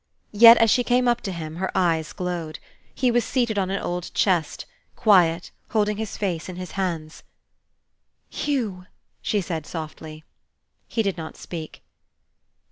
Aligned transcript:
Yet, 0.31 0.57
as 0.57 0.71
she 0.71 0.83
came 0.83 1.07
up 1.07 1.21
to 1.21 1.31
him, 1.31 1.57
her 1.57 1.69
eyes 1.77 2.11
glowed. 2.11 2.57
He 2.95 3.11
was 3.11 3.23
seated 3.23 3.59
on 3.59 3.69
an 3.69 3.79
old 3.79 4.11
chest, 4.15 4.65
quiet, 4.95 5.51
holding 5.69 5.97
his 5.97 6.17
face 6.17 6.49
in 6.49 6.55
his 6.55 6.71
hands. 6.71 7.21
"Hugh!" 8.27 8.87
she 9.21 9.41
said, 9.41 9.67
softly. 9.67 10.23
He 10.87 11.03
did 11.03 11.17
not 11.17 11.37
speak. 11.37 11.83